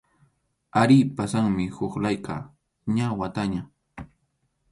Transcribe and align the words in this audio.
Arí, 0.83 0.97
pasanmi 1.17 1.67
huk 1.75 1.93
layqa, 2.03 2.35
ña 2.95 3.07
wataña. 3.19 3.61